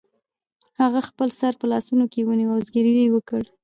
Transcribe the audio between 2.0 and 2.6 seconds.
کې ونیو او